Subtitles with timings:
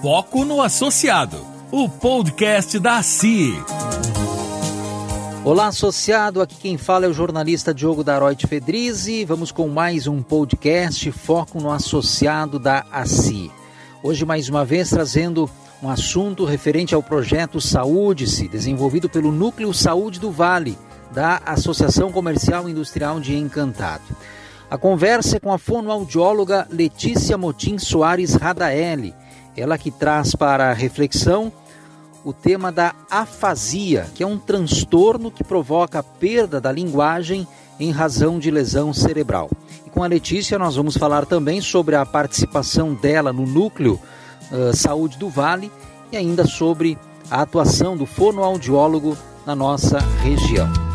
[0.00, 3.52] Foco no Associado, o podcast da ACI.
[5.44, 6.40] Olá, associado.
[6.40, 9.24] Aqui quem fala é o jornalista Diogo Daroit Fedrizi.
[9.24, 13.50] Vamos com mais um podcast Foco no Associado da ACI.
[14.00, 15.50] Hoje, mais uma vez, trazendo
[15.82, 20.78] um assunto referente ao projeto Saúde-se, desenvolvido pelo Núcleo Saúde do Vale,
[21.10, 24.04] da Associação Comercial e Industrial de Encantado.
[24.70, 29.14] A conversa é com a fonoaudióloga Letícia Motim Soares Radaeli
[29.60, 31.52] ela que traz para a reflexão
[32.24, 37.46] o tema da afasia, que é um transtorno que provoca a perda da linguagem
[37.78, 39.50] em razão de lesão cerebral.
[39.86, 44.00] E com a Letícia nós vamos falar também sobre a participação dela no núcleo
[44.50, 45.70] uh, Saúde do Vale
[46.12, 46.98] e ainda sobre
[47.30, 50.87] a atuação do fonoaudiólogo na nossa região.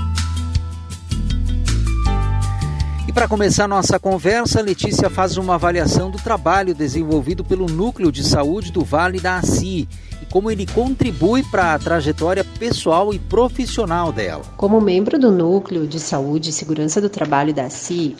[3.12, 8.72] Para começar nossa conversa, Letícia faz uma avaliação do trabalho desenvolvido pelo Núcleo de Saúde
[8.72, 9.88] do Vale da ACI
[10.22, 14.44] e como ele contribui para a trajetória pessoal e profissional dela.
[14.56, 18.16] Como membro do Núcleo de Saúde e Segurança do Trabalho da ACI,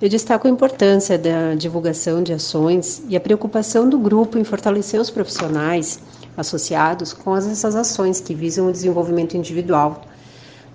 [0.00, 5.00] eu destaco a importância da divulgação de ações e a preocupação do grupo em fortalecer
[5.00, 5.98] os profissionais
[6.36, 10.02] associados com essas ações que visam o desenvolvimento individual,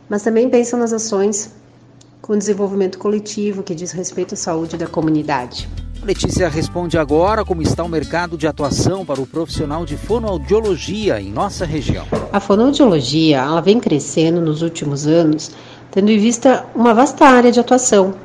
[0.10, 1.61] mas também pensam nas ações
[2.22, 5.68] com o desenvolvimento coletivo que diz respeito à saúde da comunidade.
[6.04, 11.32] Letícia responde agora como está o mercado de atuação para o profissional de fonoaudiologia em
[11.32, 12.06] nossa região.
[12.34, 15.52] A fonoaudiologia ela vem crescendo nos últimos anos,
[15.92, 18.16] tendo em vista uma vasta área de atuação,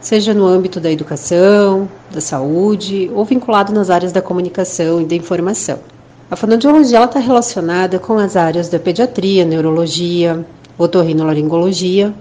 [0.00, 5.14] seja no âmbito da educação, da saúde ou vinculado nas áreas da comunicação e da
[5.14, 5.78] informação.
[6.30, 10.44] A fonoaudiologia está relacionada com as áreas da pediatria, neurologia,
[10.76, 12.12] otorrinolaringologia,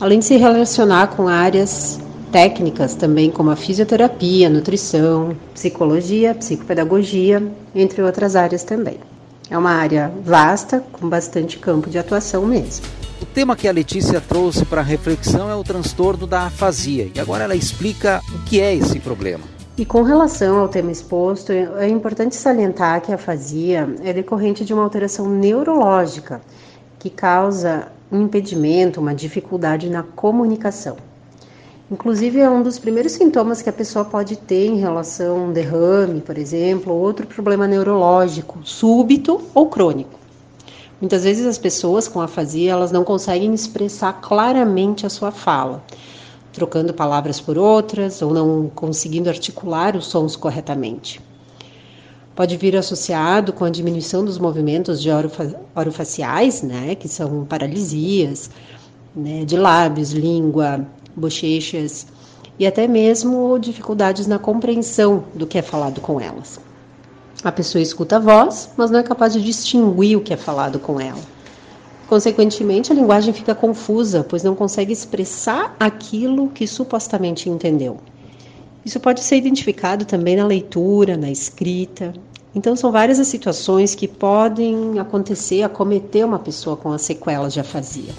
[0.00, 2.00] além de se relacionar com áreas
[2.32, 7.42] técnicas também como a fisioterapia, nutrição, psicologia, psicopedagogia,
[7.74, 8.98] entre outras áreas também.
[9.50, 12.86] É uma área vasta, com bastante campo de atuação mesmo.
[13.20, 17.44] O tema que a Letícia trouxe para reflexão é o transtorno da afasia, e agora
[17.44, 19.44] ela explica o que é esse problema.
[19.76, 24.74] E com relação ao tema exposto, é importante salientar que a afasia é decorrente de
[24.74, 26.40] uma alteração neurológica
[26.98, 30.96] que causa um impedimento, uma dificuldade na comunicação.
[31.90, 35.52] Inclusive, é um dos primeiros sintomas que a pessoa pode ter em relação a um
[35.52, 40.20] derrame, por exemplo, ou outro problema neurológico, súbito ou crônico.
[41.00, 45.82] Muitas vezes as pessoas com afasia, elas não conseguem expressar claramente a sua fala,
[46.52, 51.20] trocando palavras por outras ou não conseguindo articular os sons corretamente.
[52.34, 55.10] Pode vir associado com a diminuição dos movimentos de
[55.74, 58.50] orofaciais, né, que são paralisias
[59.14, 62.06] né, de lábios, língua, bochechas
[62.58, 66.58] e até mesmo dificuldades na compreensão do que é falado com elas.
[67.44, 70.78] A pessoa escuta a voz, mas não é capaz de distinguir o que é falado
[70.78, 71.20] com ela.
[72.08, 77.98] Consequentemente, a linguagem fica confusa, pois não consegue expressar aquilo que supostamente entendeu.
[78.84, 82.12] Isso pode ser identificado também na leitura, na escrita.
[82.54, 87.60] Então, são várias as situações que podem acontecer, acometer uma pessoa com as sequelas de
[87.60, 88.12] afasia.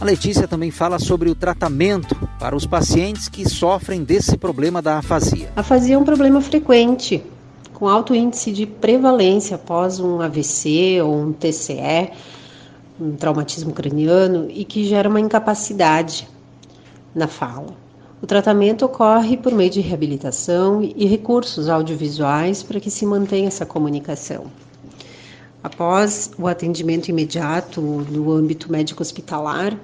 [0.00, 4.98] A Letícia também fala sobre o tratamento para os pacientes que sofrem desse problema da
[4.98, 5.50] afasia.
[5.56, 7.22] A afasia é um problema frequente,
[7.72, 12.10] com alto índice de prevalência após um AVC ou um TCE,
[13.00, 16.28] um traumatismo craniano, e que gera uma incapacidade
[17.14, 17.85] na fala.
[18.22, 23.66] O tratamento ocorre por meio de reabilitação e recursos audiovisuais para que se mantenha essa
[23.66, 24.46] comunicação.
[25.62, 29.78] Após o atendimento imediato no âmbito médico-hospitalar,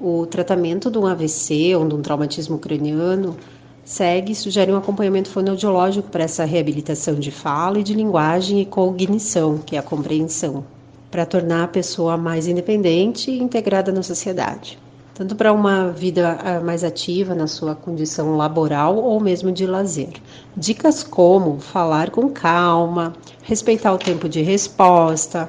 [0.00, 3.36] o tratamento de um AVC ou de um traumatismo craniano
[3.84, 8.64] segue e sugere um acompanhamento fonoaudiológico para essa reabilitação de fala e de linguagem e
[8.66, 10.64] cognição, que é a compreensão,
[11.10, 14.78] para tornar a pessoa mais independente e integrada na sociedade
[15.22, 20.14] tanto para uma vida ah, mais ativa na sua condição laboral ou mesmo de lazer.
[20.56, 23.12] Dicas como falar com calma,
[23.44, 25.48] respeitar o tempo de resposta,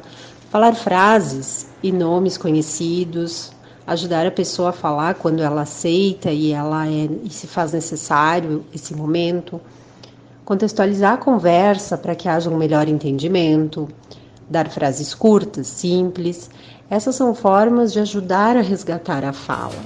[0.52, 3.52] falar frases e nomes conhecidos,
[3.88, 8.64] ajudar a pessoa a falar quando ela aceita e ela é, e se faz necessário
[8.76, 9.60] esse momento,
[10.46, 13.90] contextualizar a conversa para que haja um melhor entendimento,
[14.48, 16.48] dar frases curtas, simples
[16.94, 19.84] essas são formas de ajudar a resgatar a fala.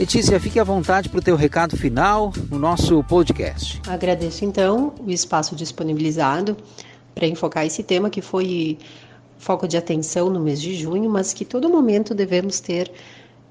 [0.00, 3.82] Letícia, fique à vontade para o teu recado final no nosso podcast.
[3.86, 6.56] Agradeço então o espaço disponibilizado
[7.14, 8.78] para enfocar esse tema que foi
[9.36, 12.90] foco de atenção no mês de junho, mas que todo momento devemos ter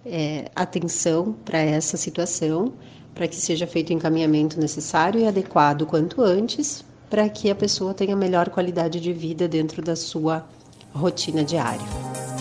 [0.03, 2.73] é, atenção para essa situação,
[3.13, 7.93] para que seja feito o encaminhamento necessário e adequado quanto antes, para que a pessoa
[7.93, 10.43] tenha melhor qualidade de vida dentro da sua
[10.91, 12.34] rotina diária.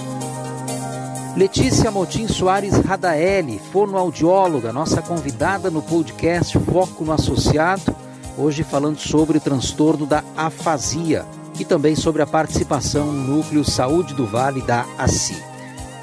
[1.36, 7.94] Letícia Motim Soares Radaeli, fonoaudióloga, nossa convidada no podcast Foco no Associado,
[8.38, 11.26] hoje falando sobre o transtorno da afasia
[11.58, 15.36] e também sobre a participação no Núcleo Saúde do Vale da ACI.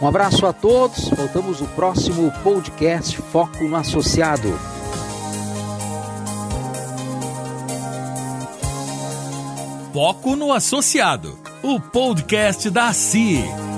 [0.01, 4.53] Um abraço a todos, voltamos no próximo podcast Foco no Associado.
[9.93, 13.70] Foco no Associado, o podcast da ACI.